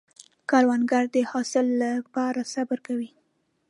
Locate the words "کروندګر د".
0.49-1.17